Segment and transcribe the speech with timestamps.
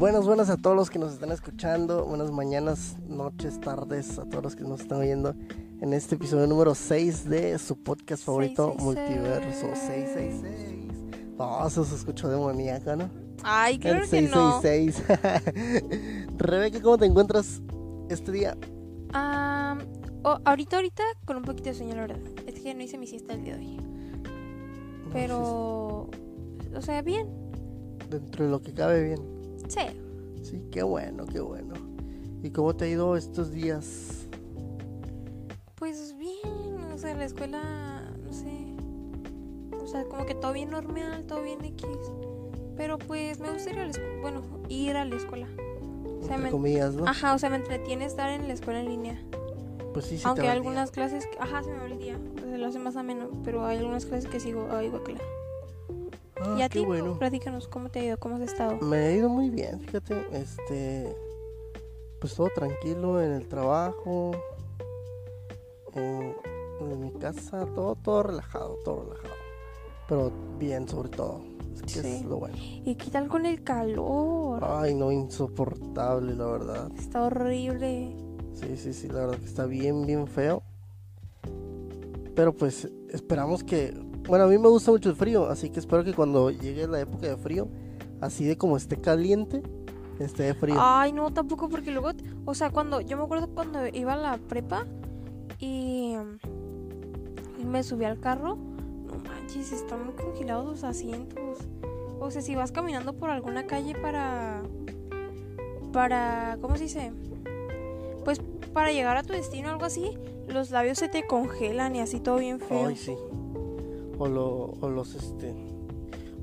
[0.00, 2.06] Buenas, buenas a todos los que nos están escuchando.
[2.06, 5.34] Buenas mañanas, noches, tardes a todos los que nos están viendo
[5.82, 8.82] en este episodio número 6 de su podcast favorito, 666.
[8.82, 11.36] Multiverso 666.
[11.36, 13.10] No, eso se escuchó demoníaco, ¿no?
[13.42, 14.58] Ay, El que no.
[14.62, 16.28] 666.
[16.38, 17.60] Rebeca, ¿cómo te encuentras
[18.08, 18.56] este día?
[19.12, 22.20] Oh, ahorita, ahorita, con un poquito de sueño, la verdad.
[22.46, 23.80] Es que no hice mi siesta el día de hoy.
[25.12, 26.08] Pero,
[26.74, 27.28] o sea, bien.
[28.08, 29.40] Dentro de lo que cabe bien.
[29.70, 29.82] Sí.
[30.42, 31.74] Sí, qué bueno, qué bueno.
[32.42, 34.26] ¿Y cómo te ha ido estos días?
[35.76, 38.66] Pues bien, o sea, la escuela, no sé.
[39.82, 41.86] O sea, como que todo bien normal, todo bien X.
[42.76, 44.20] Pero pues me gusta ir a la escuela.
[44.20, 45.46] Bueno, ir a la escuela.
[46.20, 47.06] O sea, Entre me- comillas, ¿no?
[47.06, 49.22] Ajá, o sea, me entretiene estar en la escuela en línea.
[49.92, 50.22] Pues sí, sí.
[50.26, 52.96] Aunque te hay algunas clases, que- ajá, se me día, o sea, lo hace más
[52.96, 55.20] ameno, pero hay algunas clases que sigo, ay, guacala.
[56.42, 57.18] Ah, y a ti, bueno.
[57.18, 58.18] platícanos, ¿cómo te ha ido?
[58.18, 58.78] ¿Cómo has estado?
[58.80, 61.14] Me ha ido muy bien, fíjate, este,
[62.20, 64.32] pues todo tranquilo en el trabajo,
[65.94, 66.34] en,
[66.80, 69.34] en mi casa, todo, todo relajado, todo relajado,
[70.08, 71.42] pero bien sobre todo,
[71.74, 72.56] es que es lo bueno.
[72.58, 74.64] ¿Y qué tal con el calor?
[74.64, 76.90] Ay, no, insoportable, la verdad.
[76.98, 78.16] Está horrible.
[78.54, 80.62] Sí, sí, sí, la verdad que está bien, bien feo.
[82.34, 83.94] Pero pues esperamos que,
[84.30, 87.00] bueno, a mí me gusta mucho el frío, así que espero que cuando llegue la
[87.00, 87.66] época de frío,
[88.20, 89.60] así de como esté caliente,
[90.20, 90.76] esté de frío.
[90.78, 92.12] Ay, no, tampoco, porque luego,
[92.44, 94.86] o sea, cuando, yo me acuerdo cuando iba a la prepa
[95.58, 96.14] y,
[97.58, 101.58] y me subí al carro, no manches, están muy congelados los asientos.
[102.20, 104.62] O sea, si vas caminando por alguna calle para,
[105.92, 107.12] para, ¿cómo se dice?
[108.24, 108.40] Pues
[108.72, 112.20] para llegar a tu destino o algo así, los labios se te congelan y así
[112.20, 112.86] todo bien feo.
[112.86, 113.16] Ay, sí.
[114.20, 114.46] O, lo,
[114.80, 115.54] o los, este.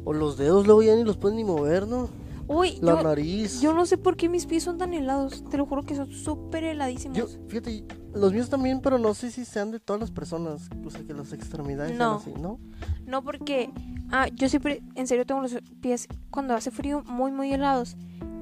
[0.03, 2.09] O los dedos luego ya ni los pueden ni mover, ¿no?
[2.47, 3.59] Uy, La yo, nariz.
[3.61, 5.44] yo no sé por qué mis pies son tan helados.
[5.50, 7.17] Te lo juro que son súper heladísimos.
[7.17, 10.70] Yo, fíjate, los míos también, pero no sé si sean de todas las personas.
[10.86, 12.15] O sea, que las extremidades sean No.
[12.15, 12.58] así, ¿no?
[13.05, 13.70] No, porque
[14.11, 17.95] ah, yo siempre, en serio, tengo los pies cuando hace frío muy, muy helados.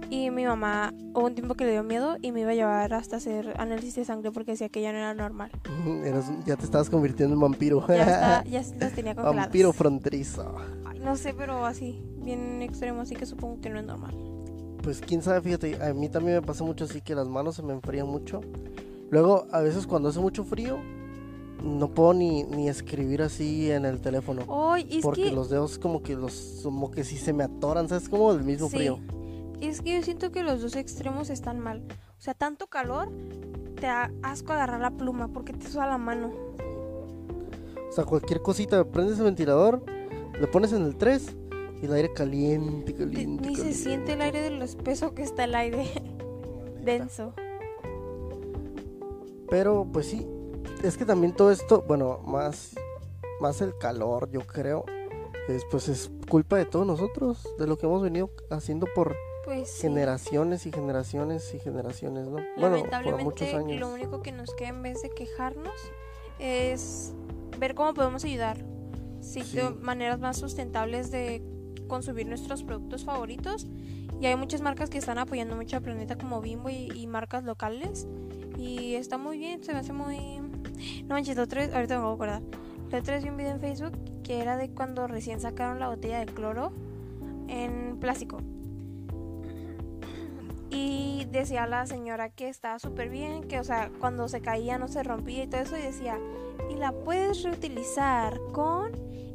[0.09, 2.93] Y mi mamá hubo un tiempo que le dio miedo y me iba a llevar
[2.93, 5.51] hasta hacer análisis de sangre porque decía que ya no era normal.
[6.05, 7.85] Eras- ya te estabas convirtiendo en vampiro.
[7.87, 7.95] Ya,
[8.43, 9.35] está, ya los tenía congelados.
[9.35, 10.55] vampiro fronterizo.
[10.85, 14.15] Ay, no sé, pero así, bien extremo, así que supongo que no es normal.
[14.83, 17.63] Pues quién sabe, fíjate, a mí también me pasa mucho así que las manos se
[17.63, 18.41] me enfrían mucho.
[19.09, 20.77] Luego, a veces cuando hace mucho frío,
[21.63, 24.43] no puedo ni, ni escribir así en el teléfono.
[25.01, 28.07] Porque que, los dedos como que los como que si se me atoran, ¿sabes?
[28.07, 28.77] Como el mismo Sí.
[28.77, 28.99] frío.
[29.61, 31.83] Es que yo siento que los dos extremos están mal.
[32.17, 33.09] O sea, tanto calor,
[33.75, 36.31] te da asco agarrar la pluma porque te suda la mano.
[37.89, 39.83] O sea, cualquier cosita, prendes el ventilador,
[40.39, 41.35] le pones en el 3
[41.81, 43.49] y el aire caliente, caliente.
[43.49, 45.89] ni se siente el aire de lo espeso que está el aire
[46.83, 47.33] denso.
[49.49, 50.27] Pero pues sí,
[50.83, 52.75] es que también todo esto, bueno, más
[53.39, 54.85] más el calor, yo creo,
[55.47, 59.69] es, pues es culpa de todos nosotros, de lo que hemos venido haciendo por Pues
[59.71, 59.81] sí.
[59.83, 62.31] generaciones y generaciones y generaciones, ¿no?
[62.31, 63.79] Bueno, por muchos Lamentablemente, años.
[63.79, 65.73] lo único que nos queda en vez de quejarnos
[66.39, 67.13] es
[67.59, 68.57] ver cómo podemos ayudar.
[69.21, 69.57] Sí, Sí.
[69.57, 71.41] de maneras más sustentables de
[71.87, 73.67] consumir nuestros productos favoritos.
[74.19, 77.43] Y hay muchas marcas que están apoyando mucho al planeta, como Bimbo y, y marcas
[77.43, 78.07] locales.
[78.57, 80.39] Y está muy bien, se me hace muy.
[81.03, 82.41] No manches, la otra vez, ahorita me voy a acordar.
[82.91, 85.89] La otra vez vi un video en Facebook que era de cuando recién sacaron la
[85.89, 86.71] botella de cloro
[87.47, 88.37] en plástico.
[90.75, 94.89] Y decía la señora que estaba súper bien, que o sea, cuando se caía no
[94.89, 96.19] se rompía y todo eso, y decía,
[96.69, 98.91] y la puedes reutilizar con...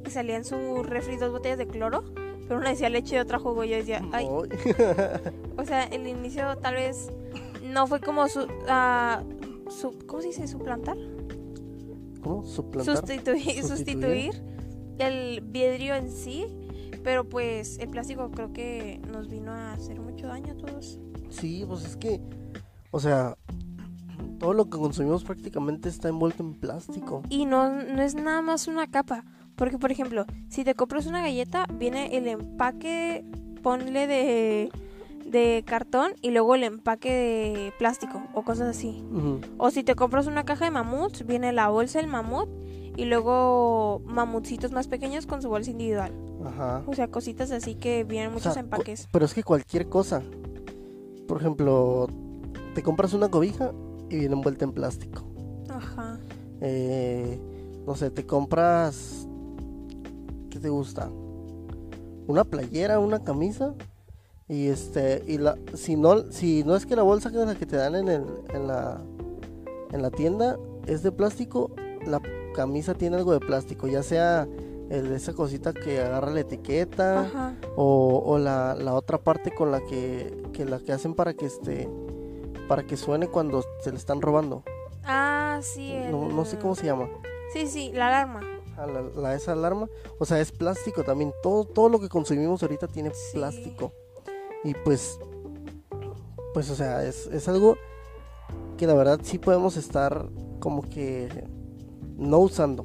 [0.06, 2.04] Y salían su refri dos botellas de cloro,
[2.46, 4.26] pero una decía leche y otra jugo, y yo decía, ay,
[5.56, 7.10] o sea, el inicio tal vez
[7.64, 8.40] no fue como su...
[9.70, 10.46] su ¿Cómo se dice?
[10.46, 10.98] ¿Suplantar?
[12.22, 12.44] ¿Cómo?
[12.44, 12.96] ¿Suplantar?
[12.98, 14.32] Sustituir, ¿Sustituir?
[14.32, 14.42] sustituir
[14.98, 16.44] el vidrio en sí,
[17.02, 20.98] pero pues el plástico creo que nos vino a hacer mucho daño a todos.
[21.30, 22.20] Sí, pues es que,
[22.90, 23.36] o sea,
[24.38, 27.22] todo lo que consumimos prácticamente está envuelto en plástico.
[27.28, 29.24] Y no, no es nada más una capa.
[29.56, 33.24] Porque, por ejemplo, si te compras una galleta, viene el empaque,
[33.62, 34.70] ponle de,
[35.26, 39.04] de cartón y luego el empaque de plástico o cosas así.
[39.58, 42.48] O si te compras una caja de mamuts, viene la bolsa del mamut
[42.96, 46.12] y luego mamutcitos más pequeños con su bolsa individual.
[46.46, 46.82] Ajá.
[46.86, 49.08] O sea, cositas así que vienen O muchos sea, empaques.
[49.12, 50.22] Pero es que cualquier cosa.
[51.30, 52.08] Por ejemplo,
[52.74, 53.70] te compras una cobija
[54.08, 55.22] y viene envuelta en plástico.
[55.68, 56.18] Ajá.
[56.60, 57.40] Eh,
[57.86, 59.28] no sé, te compras.
[60.50, 61.08] ¿Qué te gusta?
[62.26, 63.76] Una playera, una camisa.
[64.48, 67.64] Y este, y la, si no, si no es que la bolsa que la que
[67.64, 69.00] te dan en el, en la,
[69.92, 71.70] en la tienda es de plástico,
[72.08, 72.20] la
[72.56, 74.48] camisa tiene algo de plástico, ya sea
[74.90, 77.54] el, esa cosita que agarra la etiqueta Ajá.
[77.76, 81.46] o, o la, la otra parte con la que, que la que hacen para que
[81.46, 81.88] este,
[82.68, 84.62] para que suene cuando se le están robando.
[85.04, 85.94] Ah, sí.
[86.10, 87.08] No, no sé cómo se llama.
[87.52, 88.40] Sí, sí, la alarma.
[88.76, 89.88] Ah, la, la- esa alarma,
[90.18, 91.32] o sea, es plástico también.
[91.42, 93.34] Todo, todo lo que consumimos ahorita tiene Sí.
[93.38, 93.92] plástico.
[94.64, 95.18] Y pues,
[96.54, 97.76] pues, o sea, es, es algo
[98.76, 100.26] que la verdad sí podemos estar
[100.58, 101.28] como que
[102.16, 102.84] no usando.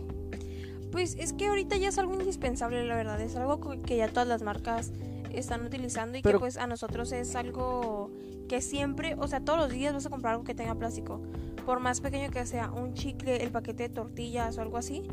[0.95, 3.19] Pues es que ahorita ya es algo indispensable, la verdad.
[3.19, 4.93] Es algo que ya todas las marcas
[5.33, 8.11] están utilizando y Pero- que pues a nosotros es algo
[8.47, 11.19] que siempre, o sea, todos los días vas a comprar algo que tenga plástico.
[11.65, 15.03] Por más pequeño que sea, un chicle, el paquete de tortillas o algo así.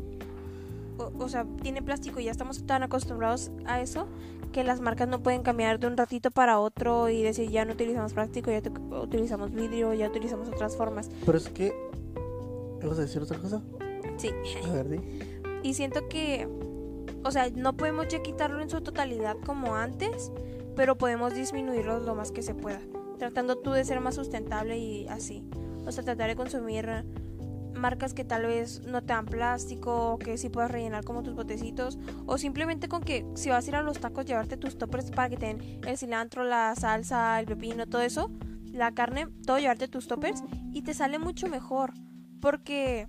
[0.97, 4.07] O, o sea, tiene plástico y ya estamos tan acostumbrados a eso
[4.53, 7.73] que las marcas no pueden cambiar de un ratito para otro y decir ya no
[7.73, 8.61] utilizamos plástico, ya
[9.01, 11.09] utilizamos vidrio, ya utilizamos otras formas.
[11.25, 11.73] Pero es que,
[12.81, 13.61] ¿vas a decir otra cosa?
[14.15, 14.29] Sí.
[14.65, 15.32] A ver, di.
[15.63, 16.47] Y siento que,
[17.23, 20.31] o sea, no podemos ya quitarlo en su totalidad como antes,
[20.75, 22.81] pero podemos disminuirlo lo más que se pueda.
[23.17, 25.43] Tratando tú de ser más sustentable y así.
[25.85, 27.05] O sea, tratar de consumir
[27.73, 31.97] marcas que tal vez no te dan plástico, que sí puedas rellenar como tus botecitos,
[32.25, 35.29] o simplemente con que si vas a ir a los tacos, llevarte tus toppers para
[35.29, 38.31] que te den el cilantro, la salsa, el pepino, todo eso,
[38.71, 41.93] la carne, todo llevarte tus toppers y te sale mucho mejor.
[42.39, 43.07] Porque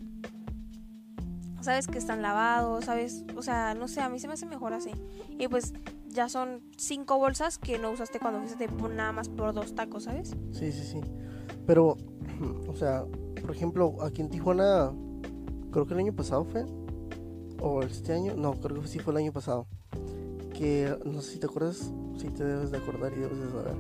[1.65, 4.73] sabes que están lavados, sabes, o sea, no sé, a mí se me hace mejor
[4.73, 4.93] así.
[5.39, 5.73] Y pues
[6.09, 10.37] ya son cinco bolsas que no usaste cuando fuiste nada más por dos tacos, ¿sabes?
[10.53, 11.01] Sí, sí, sí.
[11.67, 11.97] Pero,
[12.69, 13.05] o sea,
[13.41, 14.93] por ejemplo, aquí en Tijuana,
[15.73, 16.65] creo que el año pasado fue,
[17.61, 19.67] o este año, no, creo que sí fue el año pasado.
[20.53, 23.75] Que, no sé si te acuerdas, si te debes de acordar y debes de saber.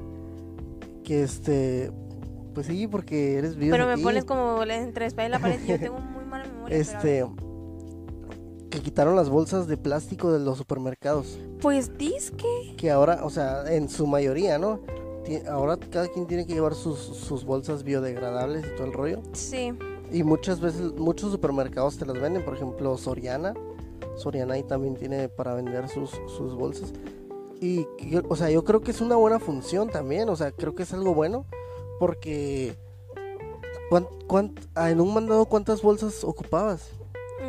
[1.05, 1.93] Que este,
[2.55, 3.73] pues sí, porque eres vivo.
[3.73, 6.77] Pero me pones como entre espalda y la pared yo tengo muy mala memoria.
[6.77, 7.25] Este.
[8.75, 11.39] Que quitaron las bolsas de plástico de los supermercados.
[11.61, 12.75] Pues disque.
[12.77, 14.81] Que ahora, o sea, en su mayoría, ¿no?
[15.49, 19.23] Ahora cada quien tiene que llevar sus, sus bolsas biodegradables y todo el rollo.
[19.33, 19.73] Sí.
[20.13, 23.55] Y muchas veces, muchos supermercados te las venden, por ejemplo, Soriana.
[24.17, 26.93] Soriana ahí también tiene para vender sus, sus bolsas.
[27.61, 27.87] Y,
[28.29, 30.93] o sea, yo creo que es una buena función también, o sea, creo que es
[30.93, 31.47] algo bueno,
[31.99, 32.77] porque
[33.89, 36.91] ¿cuán- cuán- ah, en un mandado cuántas bolsas ocupabas?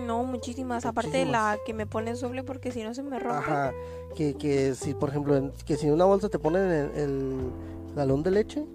[0.06, 0.86] No, muchísimas.
[0.86, 3.38] Aparte de la que me pones doble porque si no se me rompe.
[3.38, 3.74] Ajá,
[4.16, 7.52] que, que si, por ejemplo, en- que si en una bolsa te ponen el, el
[7.96, 8.66] galón de leche,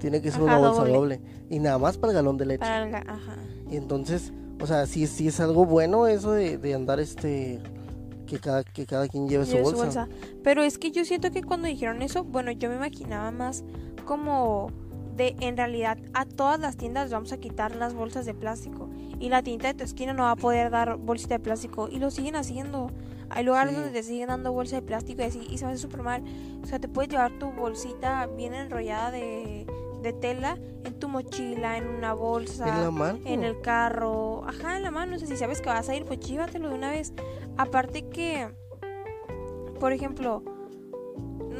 [0.00, 0.92] tiene que ser Ajá, una bolsa doble.
[1.18, 1.20] doble.
[1.50, 2.60] Y nada más para el galón de leche.
[2.60, 3.36] Para Ajá.
[3.70, 7.60] Y entonces, o sea, sí, sí es algo bueno eso de, de andar este
[8.26, 10.08] que cada, que cada quien lleve su bolsa.
[10.42, 13.64] Pero es que yo siento que cuando dijeron eso, bueno, yo me imaginaba más
[14.04, 14.70] como
[15.16, 18.88] de en realidad a todas las tiendas vamos a quitar las bolsas de plástico
[19.20, 21.98] y la tienda de tu esquina no va a poder dar bolsita de plástico y
[22.00, 22.90] lo siguen haciendo.
[23.28, 23.76] Hay lugares Sí.
[23.80, 26.24] donde te siguen dando bolsa de plástico y así y se hace súper mal.
[26.64, 29.66] O sea, te puedes llevar tu bolsita bien enrollada de,
[30.02, 33.18] de tela en tu mochila, en una bolsa En la mano.
[33.26, 36.04] en el carro, ajá, en la mano, o sea, si sabes que vas a ir,
[36.06, 37.12] pues llévatelo de una vez.
[37.58, 38.48] Aparte que,
[39.78, 40.42] por ejemplo,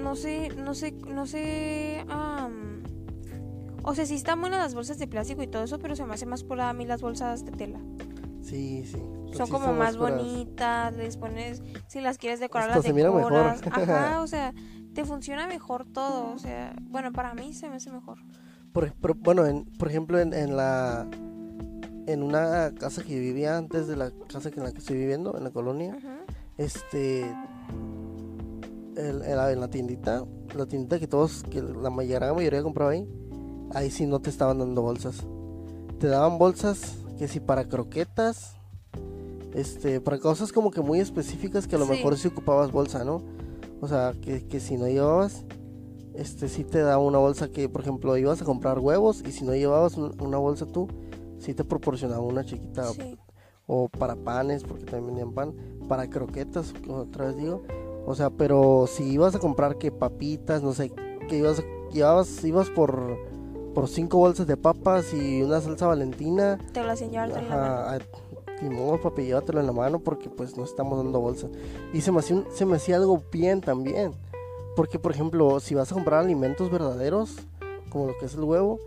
[0.03, 2.70] no sé, no sé, no sé, am,
[3.83, 6.15] o sea, sí están buenas las bolsas de plástico y todo eso, pero se me
[6.15, 7.81] hace más por a mí las bolsas de tela.
[8.43, 8.99] Sí, sí.
[9.33, 13.11] Son Sí, como más bonitas, les pones, si las quieres decorar, Hasta las se mira
[13.11, 13.33] mejor.
[13.33, 13.61] decoras.
[13.71, 14.53] Ajá, o sea,
[14.95, 18.19] te funciona mejor todo, o sea, bueno, para mí se me hace mejor.
[18.73, 21.07] Por, por- bueno, en, por ejemplo, en, en la
[22.07, 25.37] en una casa que vivía antes de la casa que en la que estoy viviendo,
[25.37, 25.97] en la colonia,
[26.59, 27.21] este
[28.97, 30.25] el- en, la, en la tiendita,
[30.57, 33.07] la tiendita que todos, que la may- gran mayoría compraba ahí,
[33.75, 35.25] ahí sí no te estaban dando bolsas.
[35.99, 38.55] Te daban bolsas que si para croquetas,
[39.55, 41.93] este, para cosas como que muy específicas que a lo Sí.
[41.93, 43.23] mejor si ocupabas bolsa, ¿no?
[43.81, 45.45] O sea, que, que si no llevabas,
[46.15, 49.45] este sí te daba una bolsa que, por ejemplo, ibas a comprar huevos y si
[49.45, 50.89] no llevabas un- una bolsa tú,
[51.39, 52.91] sí te proporcionaba una chiquita
[53.67, 55.55] o para panes, porque también vendían pan,
[55.89, 57.63] para croquetas, otra vez digo.
[58.07, 60.91] O sea, pero si ibas a comprar que papitas, no sé,
[61.29, 61.63] que ibas,
[61.93, 63.17] llevabas, ibas por,
[63.75, 67.57] por cinco bolsas de papas y una salsa valentina, Te lo hacían llevarte en la
[67.57, 68.05] mano.
[68.75, 71.49] modo, papi, llévatelo en la mano porque pues no estamos dando bolsa.
[71.93, 74.13] Y se me hacía, se me hacía algo bien también.
[74.77, 77.37] Porque, por ejemplo, si vas a comprar alimentos verdaderos,
[77.91, 78.79] como lo que es el huevo,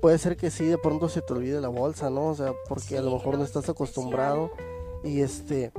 [0.00, 2.26] puede ser que sí, de pronto se te olvide la bolsa, ¿no?
[2.28, 4.50] O sea, porque a lo Sí, mejor no estás es acostumbrado.
[5.02, 5.72] Y este.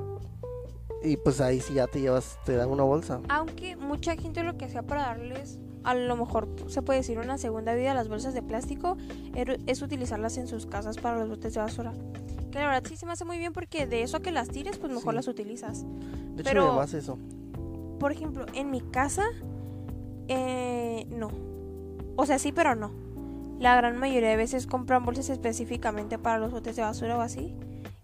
[1.03, 3.21] Y pues ahí sí ya te llevas, te dan una bolsa.
[3.29, 7.37] Aunque mucha gente lo que hacía para darles a lo mejor se puede decir una
[7.37, 8.97] segunda vida a las bolsas de plástico
[9.33, 11.93] er- es utilizarlas en sus casas para los botes de basura.
[12.51, 14.49] Que la verdad sí se me hace muy bien porque de eso a que las
[14.49, 15.15] tires, pues mejor Sí.
[15.17, 15.83] las utilizas.
[16.35, 17.17] De hecho, Pero- eso.
[17.99, 19.23] Por ejemplo, en mi casa,
[20.27, 21.29] eh, no.
[22.15, 22.91] O sea, sí, pero no.
[23.59, 27.55] La gran mayoría de veces compran bolsas específicamente para los botes de basura o así.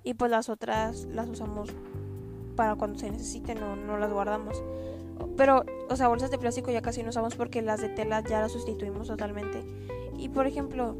[0.03, 1.69] Y pues las otras las usamos
[2.55, 4.61] para cuando se necesiten o no las guardamos.
[5.37, 8.41] Pero, o sea, bolsas de plástico ya casi no usamos porque las de tela ya
[8.41, 9.63] las sustituimos totalmente.
[10.17, 10.95] Y por ejemplo,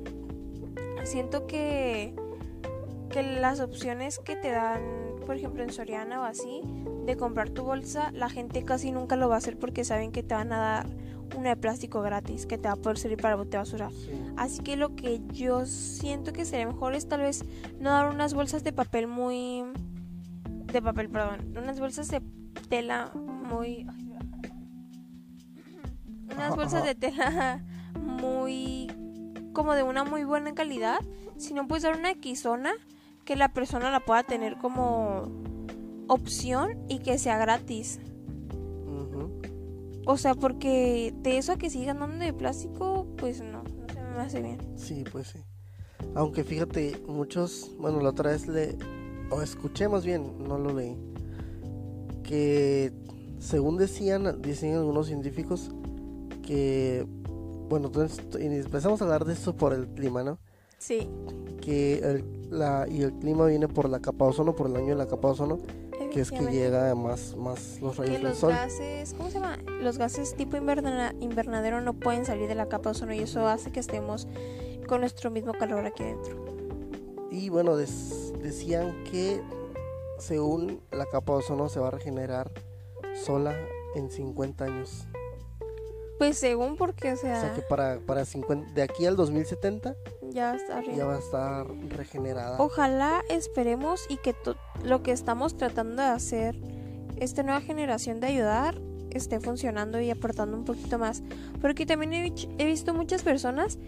[1.03, 2.15] siento que,
[3.09, 4.81] que las opciones que te dan,
[5.25, 6.61] por ejemplo, en Soriana o así,
[7.05, 10.23] de comprar tu bolsa, la gente casi nunca lo va a hacer porque saben que
[10.23, 10.87] te van a dar
[11.35, 13.89] una de plástico gratis que te va a poder servir para bote de basura.
[13.89, 14.11] Sí.
[14.37, 17.45] Así que lo que yo siento que sería mejor es tal vez
[17.79, 19.63] no dar unas bolsas de papel muy...
[20.71, 21.53] De papel, perdón.
[21.57, 22.21] Unas bolsas de
[22.69, 23.87] tela muy...
[26.33, 27.63] unas bolsas de tela
[27.99, 28.87] muy...
[29.53, 30.99] como de una muy buena calidad.
[31.37, 32.73] Si no puedes dar una Xona
[33.25, 35.29] que la persona la pueda tener como
[36.07, 37.99] opción y que sea gratis.
[40.05, 44.01] O sea, porque de eso a que sigan dando de plástico, pues no, no se
[44.01, 44.57] me hace bien.
[44.75, 45.39] Sí, pues sí.
[46.15, 48.77] Aunque fíjate, muchos, bueno, la otra vez le,
[49.29, 50.97] o escuché más bien, no lo leí,
[52.23, 52.91] que
[53.39, 55.71] según decían, dicen algunos científicos,
[56.55, 57.05] que,
[57.69, 60.37] bueno, entonces empezamos a hablar de esto por el clima, ¿no?
[60.79, 61.09] Sí.
[61.61, 64.87] Que el, la, y el clima viene por la capa de ozono, por el daño
[64.89, 65.59] de la capa de ozono,
[66.11, 68.49] que es que llega más, más los Que rayos del sol.
[68.51, 69.57] gases, ¿cómo se llama?
[69.81, 73.47] Los gases tipo inverna- invernadero no pueden salir de la capa de ozono y eso
[73.47, 74.27] hace que estemos
[74.89, 76.35] con nuestro mismo calor aquí dentro.
[77.31, 79.41] Y bueno, des- decían que
[80.19, 82.51] según la capa de ozono se va a regenerar
[83.23, 83.55] sola
[83.95, 85.05] en 50 años.
[86.21, 89.95] Pues según porque, o sea, O sea que para, para 50, de aquí al 2070
[90.29, 92.57] ya está ya va a estar regenerada.
[92.61, 96.55] Ojalá esperemos y que to- lo que estamos tratando de hacer,
[97.17, 101.23] esta nueva generación de ayudar, esté funcionando y aportando un poquito más.
[101.59, 103.79] Porque también he, he visto muchas personas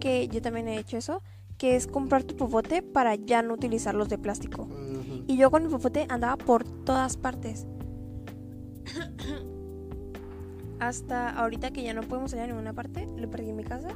[0.00, 1.22] que yo también he hecho eso,
[1.58, 4.62] que es comprar tu popote para ya no utilizar los de plástico.
[4.62, 5.24] Ujú.
[5.26, 7.66] Y yo con mi popote andaba por todas partes.
[10.82, 13.90] Hasta ahorita que ya no podemos salir a ninguna parte, lo perdí en mi casa.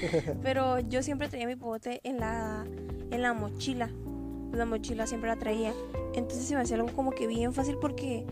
[0.44, 2.64] Pero yo siempre traía mi popote en la,
[3.10, 3.90] en la mochila.
[4.52, 5.72] La mochila siempre la traía.
[6.14, 8.24] Entonces se me hacía algo como que bien fácil porque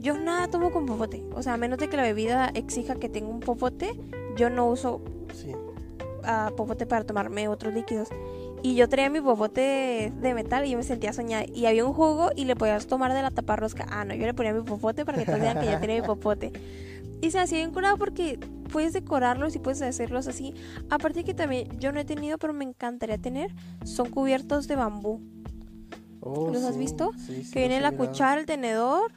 [0.00, 1.22] yo nada tomo con popote.
[1.32, 3.92] O sea, a menos de que la bebida exija que tenga un popote,
[4.36, 5.00] yo no uso
[5.32, 5.52] Sí.
[6.24, 8.08] a popote para tomarme otros líquidos.
[8.64, 11.44] Y yo traía mi popote de metal y yo me sentía soñada.
[11.54, 13.86] Y había un jugo y le podías tomar de la taparrosca.
[13.90, 16.04] Ah, no, yo le ponía mi popote para que todos vean que ya tenía mi
[16.04, 16.50] popote.
[17.22, 18.38] Y se hacía bien curado porque
[18.70, 20.54] puedes decorarlos y puedes hacerlos así.
[20.90, 25.20] Aparte que también yo no he tenido, pero me encantaría tener, son cubiertos de bambú.
[26.20, 27.12] Oh, ¿Los has visto?
[27.16, 29.12] sí, sí, que viene la cuchara, el tenedor,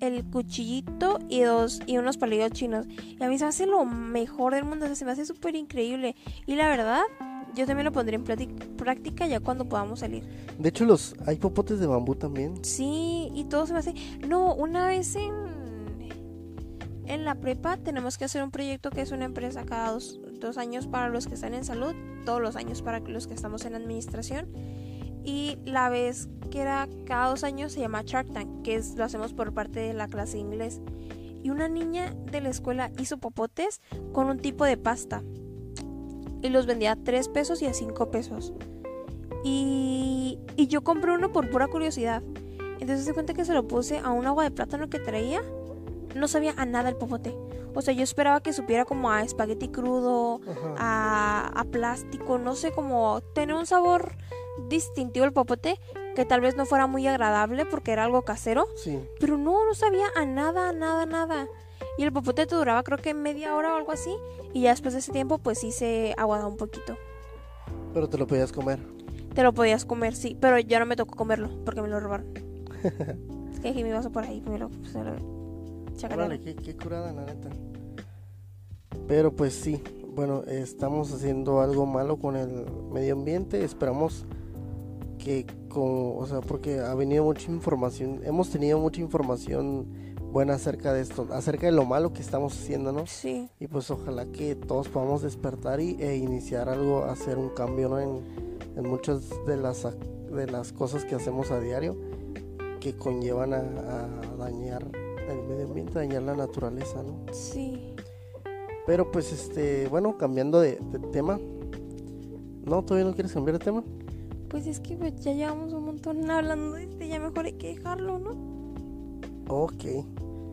[0.00, 2.86] el cuchillito y dos y unos palillos chinos.
[2.88, 5.26] Y a mí se me hace lo mejor del mundo, o sea, se me hace
[5.26, 6.14] súper increíble.
[6.46, 7.02] Y la verdad,
[7.54, 8.24] yo también lo pondré en
[8.76, 10.24] práctica ya cuando podamos salir.
[10.58, 12.64] De hecho, los hay popotes de bambú también.
[12.64, 13.94] Sí, y todo se me hace...
[14.26, 15.57] No, una vez en...
[17.08, 20.58] En la prepa tenemos que hacer un proyecto que es una empresa cada dos, dos
[20.58, 21.94] años para los que están en salud,
[22.26, 24.46] todos los años para los que estamos en administración.
[25.24, 29.04] Y la vez que era cada dos años se llama Shark Tank, que es, lo
[29.04, 30.82] hacemos por parte de la clase de inglés.
[31.42, 33.80] Y una niña de la escuela hizo popotes
[34.12, 35.22] con un tipo de pasta.
[36.42, 38.52] Y los vendía a 3 pesos y a 5 pesos.
[39.44, 42.22] Y, y yo compré uno por pura curiosidad.
[42.80, 45.40] Entonces se cuenta que se lo puse a un agua de plátano que traía.
[46.14, 47.36] No sabía a nada el popote.
[47.74, 50.40] O sea, yo esperaba que supiera como a espagueti crudo,
[50.78, 54.16] a, a plástico, no sé, como tener un sabor
[54.68, 55.78] distintivo el popote
[56.16, 58.66] que tal vez no fuera muy agradable porque era algo casero.
[58.74, 58.98] Sí.
[59.20, 61.46] Pero no, no sabía a nada, nada, nada.
[61.96, 64.10] Y el popote te duraba creo que media hora o algo así.
[64.52, 66.96] Y ya después de ese tiempo pues sí se aguadaba un poquito.
[67.94, 68.80] Pero te lo podías comer.
[69.34, 72.26] Te lo podías comer, sí, pero ya no me tocó comerlo porque me lo robaron.
[73.52, 75.37] es que dejé mi vaso por ahí, me lo, chacarearon.
[76.06, 77.50] Órale, qué, qué curada, la neta.
[79.06, 79.82] Pero pues sí,
[80.14, 83.64] bueno, estamos haciendo algo malo con el medio ambiente.
[83.64, 84.26] Esperamos
[85.18, 89.86] que, con, o sea, porque ha venido mucha información, hemos tenido mucha información
[90.30, 93.06] buena acerca de esto, acerca de lo malo que estamos haciendo, ¿no?
[93.06, 97.88] Sí, Y pues ojalá que todos podamos despertar y, e iniciar algo, hacer un cambio,
[97.88, 97.98] ¿no?
[97.98, 98.20] En,
[98.76, 99.86] en muchas de las,
[100.30, 101.96] de las cosas que hacemos a diario
[102.80, 104.86] que conllevan a, a dañar
[105.28, 107.32] el medio ambiente, dañar la naturaleza, ¿no?
[107.32, 107.94] sí.
[108.86, 111.38] Pero pues este, bueno, cambiando de, de tema.
[112.64, 112.82] ¿No?
[112.82, 113.84] ¿Todavía no quieres cambiar de tema?
[114.48, 117.74] Pues es que pues, ya llevamos un montón hablando de este, ya mejor hay que
[117.74, 118.30] dejarlo, ¿no?
[119.48, 119.84] Ok.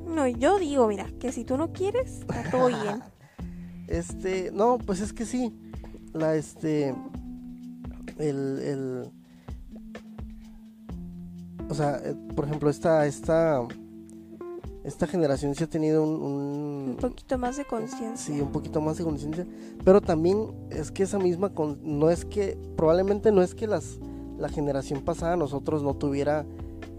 [0.06, 3.02] No, yo digo, mira, que si tú no quieres, está todo bien.
[3.88, 5.54] Este, no, pues es que sí.
[6.12, 6.96] La este.
[8.18, 8.60] El.
[8.60, 9.12] el
[11.70, 13.06] o sea, eh, por ejemplo, esta.
[13.06, 13.62] Esta.
[14.86, 18.16] Esta generación sí ha tenido un, un- Un poquito más de conciencia.
[18.36, 19.46] Sí, un poquito más de conciencia.
[19.84, 21.50] Pero también es que esa misma.
[21.54, 22.58] con- no es que.
[22.78, 23.98] Probablemente no es que las,
[24.38, 26.46] la generación pasada nosotros no tuviera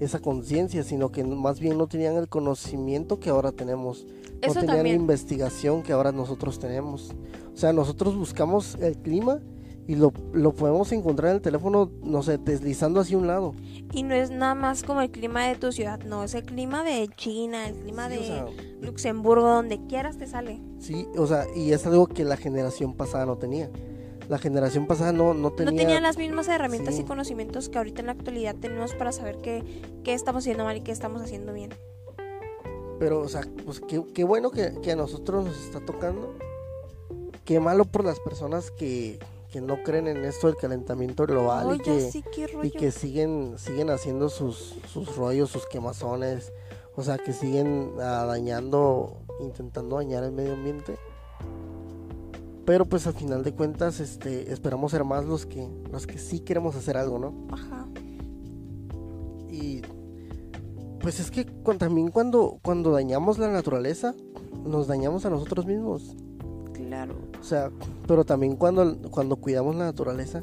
[0.01, 4.05] esa conciencia, sino que más bien no tenían el conocimiento que ahora tenemos.
[4.47, 7.15] No tenían la investigación que ahora nosotros tenemos.
[7.55, 9.41] O sea, nosotros buscamos el clima
[9.89, 13.55] y lo, lo podemos encontrar en el teléfono, no sé, deslizando hacia un lado.
[13.93, 16.83] Y no es nada más como el clima de tu ciudad, no, es el clima
[16.83, 18.47] de China, el clima Sí, de o sea,
[18.81, 20.61] Luxemburgo, donde quieras te sale.
[20.81, 23.71] sí, o sea, y es algo que la generación pasada no tenía.
[24.29, 25.71] La generación pasada no, no tenía...
[25.71, 27.03] No tenían las mismas herramientas Sí.
[27.03, 29.63] y conocimientos que ahorita en la actualidad tenemos para saber qué,
[30.03, 31.71] qué estamos haciendo mal y qué estamos haciendo bien.
[32.99, 36.35] Pero, o sea, pues qué, qué bueno que, que a nosotros nos está tocando.
[37.45, 39.21] Qué malo por las personas que,
[39.57, 42.11] que no creen en esto del calentamiento global y que...
[42.11, 42.23] sí,
[42.63, 46.53] y que siguen siguen haciendo sus, sus rollos, sus quemazones,
[46.95, 50.99] o sea, que siguen ah, dañando, intentando dañar el medio ambiente.
[52.67, 56.41] Pero pues al final de cuentas, este, esperamos ser más los que los que sí
[56.41, 57.33] queremos hacer algo, ¿no?
[57.51, 57.87] Ajá.
[59.49, 59.81] Y
[61.01, 61.47] pues es que
[61.79, 64.15] también cuando cuando dañamos la naturaleza,
[64.67, 66.15] nos dañamos a nosotros mismos.
[66.75, 67.15] Claro.
[67.47, 67.71] O sea,
[68.09, 70.43] pero también cuando cuando cuidamos la naturaleza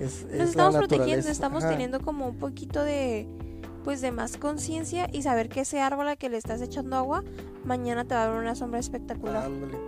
[0.00, 1.72] es, es Nos la estamos protegiendo, estamos Ajá.
[1.72, 3.28] teniendo como un poquito de
[3.84, 7.22] pues de más conciencia y saber que ese árbol al que le estás echando agua
[7.64, 9.46] mañana te va a dar una sombra espectacular.
[9.46, 9.78] Ándale.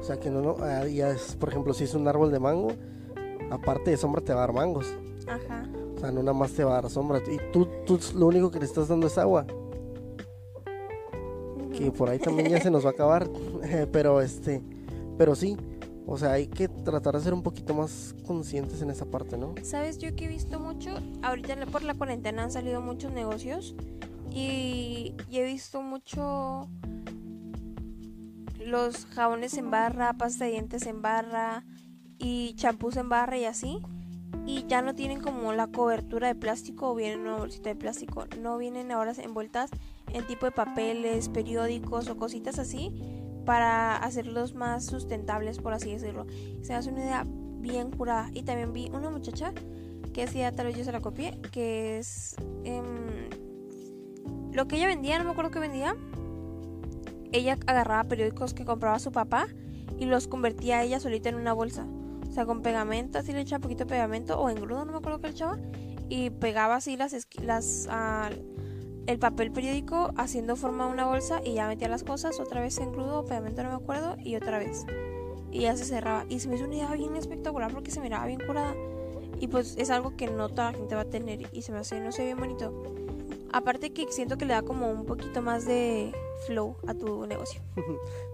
[0.00, 2.40] O sea que no, no, ah, ya es, por ejemplo, si es un árbol de
[2.40, 2.72] mango,
[3.52, 4.92] aparte de sombra te va a dar mangos.
[5.28, 5.64] Ajá.
[5.96, 7.22] O sea, no nada más te va a dar sombra.
[7.30, 9.46] Y tú, tú lo único que le estás dando es agua.
[11.72, 13.30] Que por ahí también ya se nos va a acabar.
[13.92, 14.60] pero este,
[15.16, 15.56] pero sí.
[16.06, 19.54] O sea, hay que tratar de ser un poquito más conscientes en esa parte, ¿no?
[19.62, 20.90] ¿Sabes yo que he visto mucho?
[21.22, 23.74] Ahorita por la cuarentena han salido muchos negocios
[24.30, 26.68] y, y he visto mucho
[28.58, 31.64] los jabones en barra, pasta de dientes en barra
[32.18, 33.78] y champús en barra y así.
[34.46, 37.76] Y ya no tienen como la cobertura de plástico o vienen en una bolsita de
[37.76, 38.26] plástico.
[38.42, 39.70] No vienen ahora envueltas
[40.12, 46.26] en tipo de papeles, periódicos o cositas así para hacerlos más sustentables, por así decirlo.
[46.62, 47.26] Se hace una idea
[47.64, 48.30] bien curada.
[48.32, 49.52] Y también vi una muchacha
[50.12, 53.28] que hacía, tal vez yo se la copié, que es em,
[54.52, 55.96] lo que ella vendía, no me acuerdo qué vendía.
[57.32, 59.48] Ella agarraba periódicos que compraba su papá
[59.98, 61.86] y los convertía ella solita en una bolsa.
[62.28, 65.20] O sea, con pegamento, así le echaba poquito de pegamento o engrudo, no me acuerdo
[65.20, 65.58] qué le echaba.
[66.08, 68.30] Y pegaba así las, las ah,
[69.06, 72.78] el papel periódico haciendo forma de una bolsa y ya metía las cosas, otra vez
[72.78, 74.86] engrudo o pegamento, no me acuerdo, y otra vez.
[75.50, 76.24] Y ya se cerraba.
[76.28, 78.74] Y se me hizo una idea bien espectacular porque se miraba bien curada.
[79.38, 81.78] Y pues es algo que no toda la gente va a tener y se me
[81.78, 82.72] hace, no sé, bien bonito.
[83.52, 86.12] Aparte que siento que le da como un poquito más de
[86.46, 87.60] flow a tu negocio.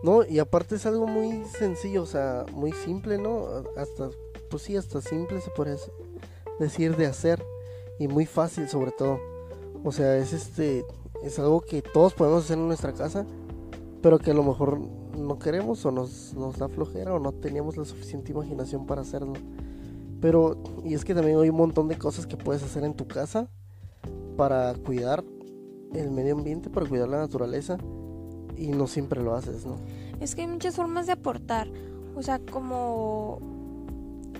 [0.02, 3.48] No, y aparte es algo muy sencillo, o sea, muy simple, ¿no?
[3.76, 4.08] Hasta,
[4.48, 5.76] pues sí, hasta simple se puede
[6.58, 7.44] decir de hacer.
[7.98, 9.20] Y muy fácil sobre todo.
[9.84, 10.84] O sea, es este,
[11.22, 13.26] es algo que todos podemos hacer en nuestra casa,
[14.02, 14.80] pero que a lo mejor
[15.16, 19.34] no queremos o nos, nos da flojera o no teníamos la suficiente imaginación para hacerlo.
[20.20, 23.06] Pero, y es que también hay un montón de cosas que puedes hacer en tu
[23.06, 23.48] casa
[24.36, 25.24] para cuidar
[25.94, 27.78] el medio ambiente, para cuidar la naturaleza,
[28.56, 29.76] y no siempre lo haces, ¿no?
[30.20, 31.68] Es que hay muchas formas de aportar.
[32.14, 33.38] O sea, como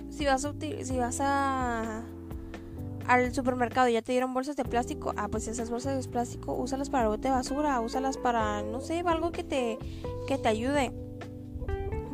[0.09, 2.03] si vas a si vas a
[3.07, 6.53] al supermercado y ya te dieron bolsas de plástico, ah, pues esas bolsas de plástico
[6.53, 9.77] úsalas para bote de basura, úsalas para no sé, algo que te
[10.27, 10.91] que te ayude.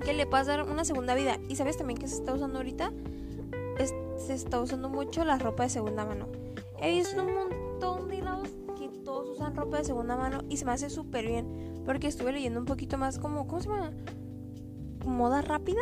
[0.04, 1.38] Que le puedas dar una segunda vida.
[1.50, 2.92] Y sabes también que se está usando ahorita
[3.80, 3.94] Es-
[4.26, 6.28] se está usando mucho la ropa de segunda mano.
[6.82, 10.66] He visto un montón de lados que todos usan ropa de segunda mano y se
[10.66, 13.92] me hace súper bien porque estuve leyendo un poquito más como ¿cómo se llama?
[15.06, 15.82] moda rápida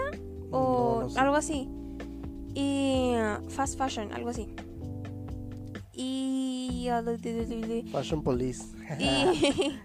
[0.51, 1.19] o No, no sé.
[1.19, 1.69] algo así.
[2.53, 4.47] Y uh, fast fashion, algo así.
[5.95, 6.87] Y,
[7.91, 8.65] Fashion Police.
[8.99, 9.79] y,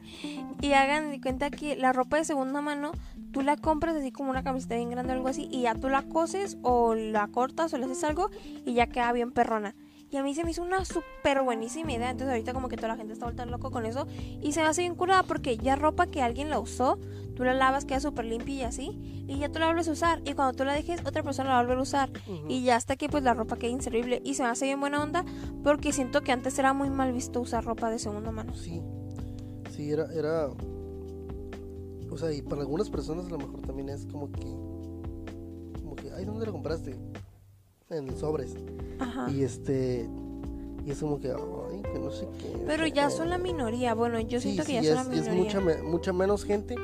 [0.67, 2.93] y hagan de cuenta que la ropa de segunda mano
[3.33, 5.89] tú la compras así como una camiseta bien grande o algo así y ya tú
[5.89, 8.31] la coses o la cortas o le haces algo
[8.67, 9.75] y ya queda bien perrona.
[10.11, 12.11] Y a mí se me hizo una súper buenísima idea.
[12.11, 14.07] Entonces ahorita como que toda la gente está volviendo loco con eso.
[14.41, 16.99] Y se me hace bien curada porque ya ropa que alguien la usó,
[17.37, 19.25] tú la lavas, queda súper limpia y así.
[19.29, 20.21] Y ya tú la vuelves a usar.
[20.25, 22.11] Y cuando tú la dejes, otra persona la va a volver a usar.
[22.27, 22.47] Ujú.
[22.49, 24.21] Y ya hasta que pues la ropa queda inservible.
[24.25, 25.25] Y se me hace bien buena onda
[25.63, 28.53] porque siento que antes era muy mal visto usar ropa de segunda mano.
[28.57, 28.83] Sí,
[29.71, 30.49] sí, era, era,
[32.11, 34.43] o sea, y para algunas personas a lo mejor también es como que,
[35.81, 36.99] como que, ay, ¿dónde lo compraste?
[37.91, 38.55] En sobres.
[38.99, 39.29] Ajá.
[39.31, 40.09] Y este,
[40.87, 42.63] y es como que, ay, que no sé qué.
[42.67, 43.95] Pero ya son la minoría.
[43.95, 45.43] Bueno, yo Sí, siento que sí, ya son es, la es minoría.
[45.45, 46.77] mucha, me- mucha menos gente